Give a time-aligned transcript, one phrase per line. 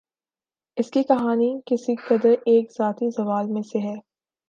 [0.77, 3.95] اس کی کہانی کسی قدر ایک ذاتی زوال میں سے ہے